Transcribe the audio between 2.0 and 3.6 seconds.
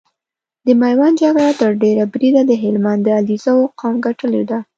بريده د هلمند د عليزو